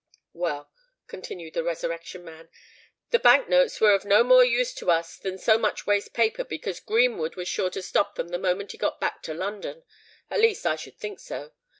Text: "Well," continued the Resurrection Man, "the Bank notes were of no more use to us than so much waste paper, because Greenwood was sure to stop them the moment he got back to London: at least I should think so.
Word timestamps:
"Well," 0.33 0.71
continued 1.05 1.53
the 1.53 1.61
Resurrection 1.63 2.23
Man, 2.25 2.49
"the 3.11 3.19
Bank 3.19 3.47
notes 3.47 3.79
were 3.79 3.93
of 3.93 4.03
no 4.03 4.23
more 4.23 4.43
use 4.43 4.73
to 4.73 4.89
us 4.89 5.15
than 5.17 5.37
so 5.37 5.59
much 5.59 5.85
waste 5.85 6.11
paper, 6.11 6.43
because 6.43 6.79
Greenwood 6.79 7.35
was 7.35 7.47
sure 7.47 7.69
to 7.69 7.83
stop 7.83 8.15
them 8.15 8.29
the 8.29 8.39
moment 8.39 8.71
he 8.71 8.79
got 8.79 8.99
back 8.99 9.21
to 9.21 9.35
London: 9.35 9.83
at 10.31 10.39
least 10.41 10.65
I 10.65 10.75
should 10.75 10.97
think 10.97 11.19
so. 11.19 11.51